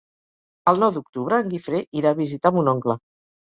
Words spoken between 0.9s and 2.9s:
d'octubre en Guifré irà a visitar mon